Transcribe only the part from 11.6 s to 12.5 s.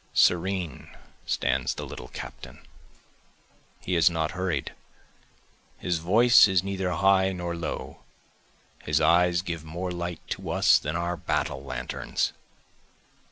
lanterns.